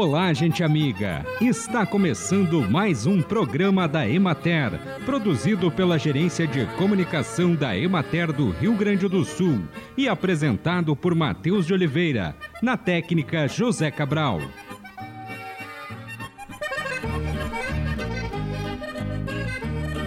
[0.00, 1.26] Olá, gente amiga!
[1.40, 8.50] Está começando mais um programa da Emater, produzido pela Gerência de Comunicação da Emater do
[8.50, 9.60] Rio Grande do Sul
[9.96, 14.40] e apresentado por Matheus de Oliveira, na técnica José Cabral.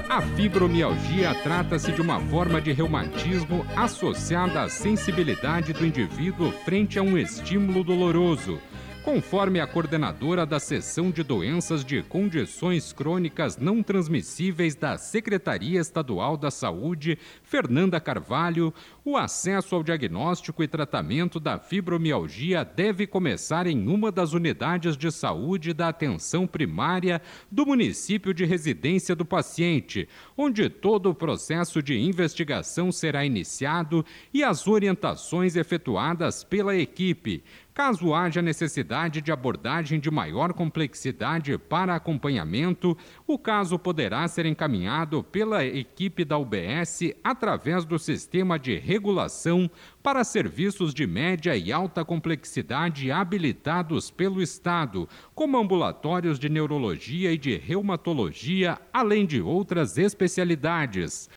[0.09, 7.03] A fibromialgia trata-se de uma forma de reumatismo associada à sensibilidade do indivíduo frente a
[7.03, 8.57] um estímulo doloroso
[9.03, 16.37] conforme a coordenadora da seção de doenças de condições crônicas não transmissíveis da Secretaria Estadual
[16.37, 18.71] da Saúde, Fernanda Carvalho,
[19.03, 25.11] o acesso ao diagnóstico e tratamento da fibromialgia deve começar em uma das unidades de
[25.11, 27.19] saúde da atenção primária
[27.49, 34.43] do município de residência do paciente, onde todo o processo de investigação será iniciado e
[34.43, 42.97] as orientações efetuadas pela equipe Caso haja necessidade de abordagem de maior complexidade para acompanhamento,
[43.25, 49.71] o caso poderá ser encaminhado pela equipe da UBS através do sistema de regulação
[50.03, 57.37] para serviços de média e alta complexidade habilitados pelo Estado, como ambulatórios de neurologia e
[57.37, 61.29] de reumatologia, além de outras especialidades.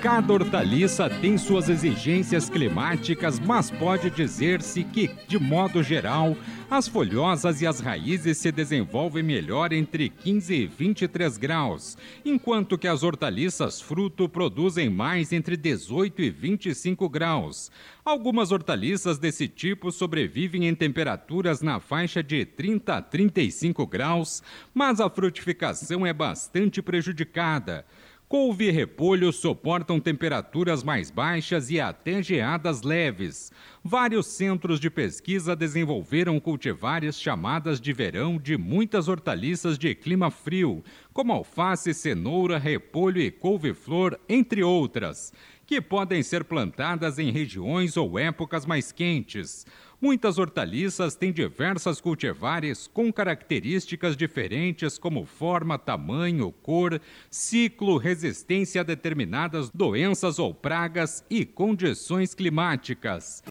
[0.00, 6.36] Cada hortaliça tem suas exigências climáticas, mas pode dizer-se que, de modo geral,
[6.70, 12.88] as folhosas e as raízes se desenvolvem melhor entre 15 e 23 graus, enquanto que
[12.88, 17.70] as hortaliças fruto produzem mais entre 18 e 25 graus.
[18.04, 25.00] Algumas hortaliças desse tipo sobrevivem em temperaturas na faixa de 30 a 35 graus, mas
[25.00, 27.84] a frutificação é bastante prejudicada.
[28.26, 33.52] Couve e repolho suportam temperaturas mais baixas e até geadas leves.
[33.84, 40.82] Vários centros de pesquisa desenvolveram cultivares chamadas de verão de muitas hortaliças de clima frio,
[41.12, 45.30] como alface, cenoura, repolho e couve-flor, entre outras,
[45.66, 49.66] que podem ser plantadas em regiões ou épocas mais quentes.
[50.04, 57.00] Muitas hortaliças têm diversas cultivares com características diferentes como forma, tamanho, cor,
[57.30, 63.42] ciclo, resistência a determinadas doenças ou pragas e condições climáticas.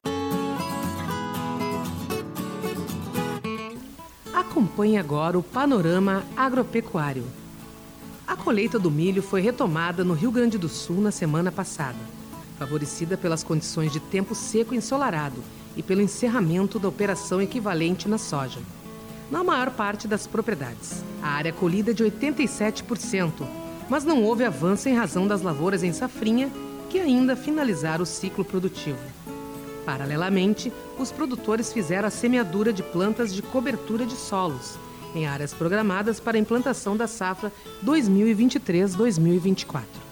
[4.32, 7.26] Acompanhe agora o panorama agropecuário.
[8.28, 11.98] A colheita do milho foi retomada no Rio Grande do Sul na semana passada,
[12.60, 15.42] favorecida pelas condições de tempo seco e ensolarado
[15.76, 18.60] e pelo encerramento da operação equivalente na soja.
[19.32, 23.32] Na maior parte das propriedades, a área colhida é de 87%,
[23.90, 26.52] mas não houve avanço em razão das lavouras em safrinha
[26.90, 29.00] que ainda finalizaram o ciclo produtivo.
[29.86, 34.78] Paralelamente, os produtores fizeram a semeadura de plantas de cobertura de solos,
[35.16, 37.52] em áreas programadas para a implantação da safra
[37.86, 40.03] 2023-2024.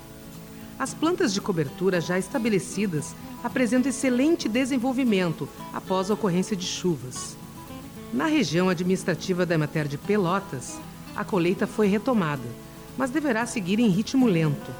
[0.82, 7.38] As plantas de cobertura já estabelecidas apresentam excelente desenvolvimento após a ocorrência de chuvas.
[8.12, 10.80] Na região administrativa da Emater de Pelotas,
[11.16, 12.50] a colheita foi retomada,
[12.98, 14.72] mas deverá seguir em ritmo lento,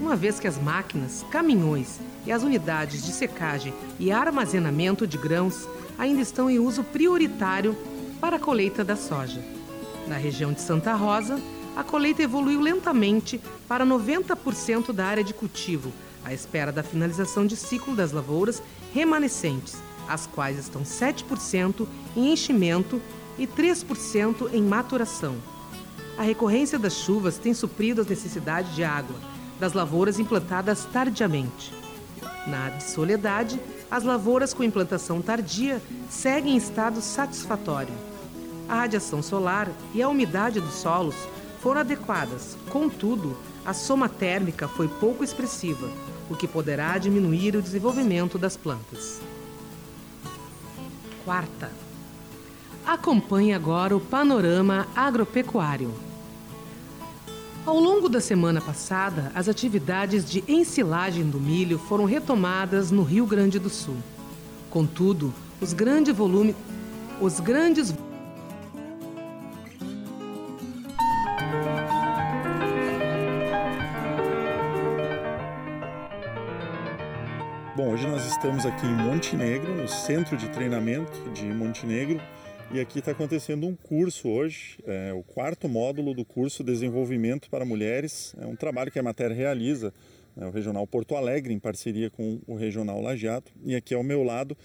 [0.00, 5.68] uma vez que as máquinas, caminhões e as unidades de secagem e armazenamento de grãos
[5.96, 7.78] ainda estão em uso prioritário
[8.20, 9.40] para a colheita da soja.
[10.08, 11.40] Na região de Santa Rosa,
[11.76, 13.38] a colheita evoluiu lentamente
[13.68, 15.92] para 90% da área de cultivo,
[16.24, 18.62] à espera da finalização de ciclo das lavouras
[18.94, 19.76] remanescentes,
[20.08, 21.86] as quais estão 7%
[22.16, 23.00] em enchimento
[23.38, 25.36] e 3% em maturação.
[26.16, 29.16] A recorrência das chuvas tem suprido as necessidades de água
[29.60, 31.74] das lavouras implantadas tardiamente.
[32.46, 33.60] Na de Soledade,
[33.90, 37.92] as lavouras com implantação tardia seguem em estado satisfatório.
[38.68, 41.14] A radiação solar e a umidade dos solos
[41.66, 45.90] foram adequadas, contudo, a soma térmica foi pouco expressiva,
[46.30, 49.20] o que poderá diminuir o desenvolvimento das plantas.
[51.24, 51.68] Quarta.
[52.86, 55.92] Acompanhe agora o panorama agropecuário.
[57.66, 63.26] Ao longo da semana passada, as atividades de ensilagem do milho foram retomadas no Rio
[63.26, 63.96] Grande do Sul.
[64.70, 66.54] Contudo, os grandes volumes,
[67.20, 67.92] os grandes
[77.86, 82.20] Bom, hoje nós estamos aqui em Montenegro, no centro de treinamento de Montenegro,
[82.72, 87.64] e aqui está acontecendo um curso hoje, é o quarto módulo do curso Desenvolvimento para
[87.64, 88.34] Mulheres.
[88.40, 89.94] É um trabalho que a matéria realiza,
[90.34, 93.52] né, o Regional Porto Alegre, em parceria com o Regional Lajeado.
[93.64, 94.56] E aqui ao meu lado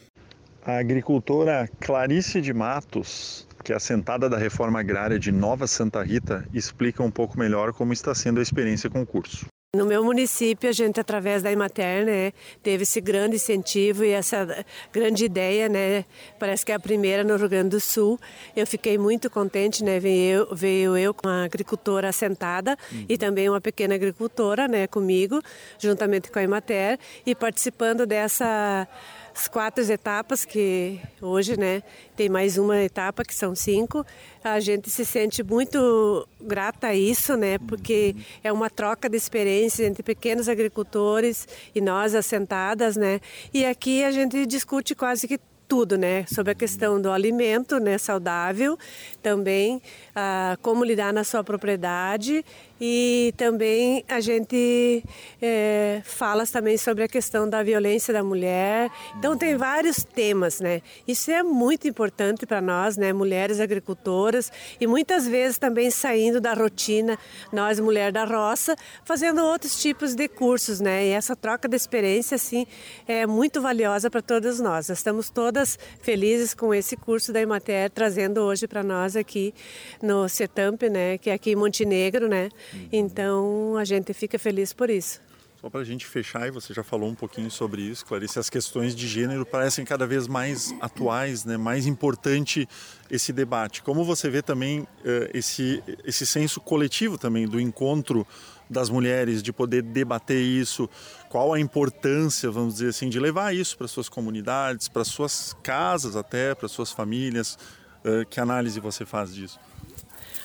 [0.65, 6.44] A agricultora Clarice de Matos, que é assentada da reforma agrária de Nova Santa Rita,
[6.51, 9.45] explica um pouco melhor como está sendo a experiência com o curso.
[9.73, 14.65] No meu município, a gente, através da Imater, né, teve esse grande incentivo e essa
[14.91, 16.03] grande ideia, né,
[16.38, 18.19] parece que é a primeira no Rio Grande do Sul.
[18.53, 23.06] Eu fiquei muito contente, né, veio eu, veio eu com uma agricultora assentada uhum.
[23.07, 25.41] e também uma pequena agricultora, né, comigo,
[25.79, 28.85] juntamente com a Imater, e participando dessa
[29.33, 31.81] as quatro etapas que hoje, né,
[32.16, 34.06] tem mais uma etapa que são cinco.
[34.44, 39.88] A gente se sente muito grata a isso, né, porque é uma troca de experiências
[39.88, 43.19] entre pequenos agricultores e nós assentadas, né.
[43.54, 45.39] E aqui a gente discute quase que
[45.72, 46.25] tudo, né?
[46.25, 47.98] Sobre a questão do alimento, né?
[47.98, 48.78] Saudável,
[49.24, 49.81] também
[50.13, 52.44] ah, como lidar na sua propriedade
[52.83, 55.04] e também a gente
[55.39, 58.89] é, fala também sobre a questão da violência da mulher.
[59.19, 60.81] Então tem vários temas, né?
[61.07, 63.13] Isso é muito importante para nós, né?
[63.13, 67.19] Mulheres agricultoras e muitas vezes também saindo da rotina,
[67.54, 68.75] nós mulher da roça,
[69.06, 71.06] fazendo outros tipos de cursos, né?
[71.06, 72.66] E essa troca de experiência, assim,
[73.07, 74.89] é muito valiosa para todas nós.
[74.89, 79.54] Estamos todas felizes com esse curso da Imater trazendo hoje para nós aqui
[80.01, 81.19] no CETAMP, né?
[81.19, 82.50] Que é aqui em Montenegro, né?
[82.91, 85.21] Então a gente fica feliz por isso.
[85.62, 88.50] Só para a gente fechar, e você já falou um pouquinho sobre isso, Clarice, as
[88.50, 91.56] questões de gênero parecem cada vez mais atuais, né?
[91.56, 92.68] mais importante
[93.12, 93.83] esse debate.
[93.83, 94.88] Como você vê também uh,
[95.35, 98.25] esse, esse senso coletivo também do encontro
[98.68, 100.89] das mulheres, de poder debater isso,
[101.29, 106.15] qual a importância, vamos dizer assim, de levar isso para suas comunidades, para suas casas
[106.15, 107.56] até, para suas famílias,
[108.03, 109.59] uh, que análise você faz disso?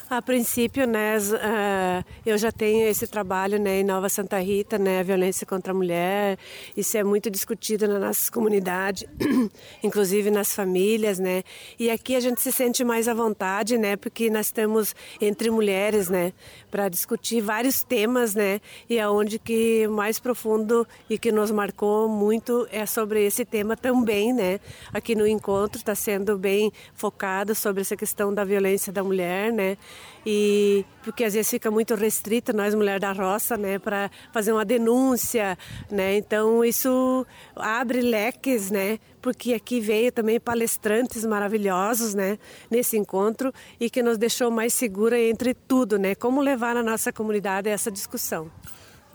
[0.08, 5.02] A princípio, né, uh, eu já tenho esse trabalho né, em Nova Santa Rita, né,
[5.02, 6.38] violência contra a mulher.
[6.76, 9.08] Isso é muito discutido na nossa comunidade,
[9.82, 11.42] inclusive nas famílias, né.
[11.76, 16.08] E aqui a gente se sente mais à vontade, né, porque nós estamos entre mulheres,
[16.08, 16.32] né,
[16.70, 18.60] para discutir vários temas, né.
[18.88, 24.32] E aonde que mais profundo e que nos marcou muito é sobre esse tema também,
[24.32, 24.60] né.
[24.94, 29.76] Aqui no encontro está sendo bem focado sobre essa questão da violência da mulher, né
[30.24, 34.64] e porque às vezes fica muito restrito nós mulheres da roça, né, para fazer uma
[34.64, 35.56] denúncia,
[35.90, 36.16] né?
[36.16, 38.98] Então isso abre leques, né?
[39.22, 42.38] Porque aqui veio também palestrantes maravilhosos, né,
[42.70, 46.14] nesse encontro e que nos deixou mais segura entre tudo, né?
[46.14, 48.50] Como levar na nossa comunidade essa discussão.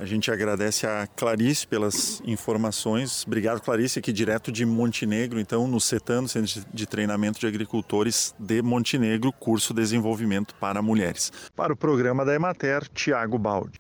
[0.01, 3.23] A gente agradece a Clarice pelas informações.
[3.27, 8.63] Obrigado, Clarice, aqui direto de Montenegro, então, no CETAN, Centro de Treinamento de Agricultores de
[8.63, 11.31] Montenegro, curso Desenvolvimento para Mulheres.
[11.55, 13.79] Para o programa da Emater, Tiago Baldi.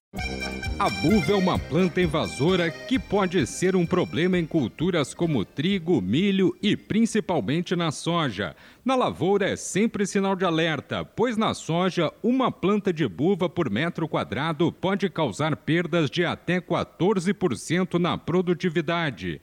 [0.77, 6.01] A buva é uma planta invasora que pode ser um problema em culturas como trigo,
[6.01, 8.53] milho e principalmente na soja.
[8.83, 13.69] Na lavoura é sempre sinal de alerta, pois na soja, uma planta de buva por
[13.69, 19.39] metro quadrado pode causar perdas de até 14% na produtividade.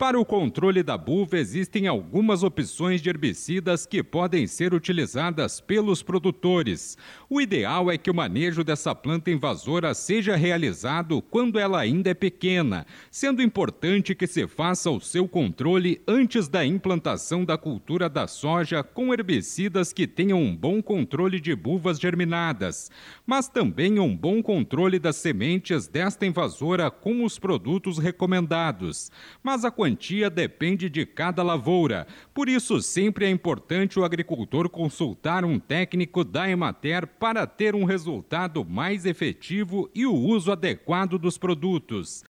[0.00, 6.02] Para o controle da buva, existem algumas opções de herbicidas que podem ser utilizadas pelos
[6.02, 6.96] produtores.
[7.28, 12.14] O ideal é que o manejo dessa planta invasora seja realizado quando ela ainda é
[12.14, 18.26] pequena, sendo importante que se faça o seu controle antes da implantação da cultura da
[18.26, 22.90] soja com herbicidas que tenham um bom controle de buvas germinadas,
[23.26, 29.12] mas também um bom controle das sementes desta invasora com os produtos recomendados.
[29.42, 32.06] Mas a quantia depende de cada lavoura.
[32.32, 37.84] Por isso, sempre é importante o agricultor consultar um técnico da Emater para ter um
[37.84, 42.22] resultado mais efetivo e o uso adequado dos produtos.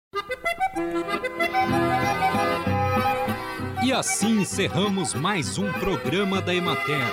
[3.82, 7.06] E assim encerramos mais um programa da Emater.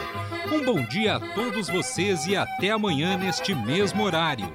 [0.54, 4.54] Um bom dia a todos vocês e até amanhã neste mesmo horário.